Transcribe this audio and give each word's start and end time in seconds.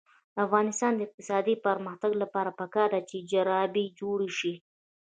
د 0.33 0.35
افغانستان 0.47 0.91
د 0.95 0.99
اقتصادي 1.07 1.55
پرمختګ 1.65 2.11
لپاره 2.23 2.55
پکار 2.59 2.89
ده 2.93 3.01
چې 3.09 3.17
جرابې 3.31 3.85
جوړې 3.99 4.29
شي. 4.39 4.53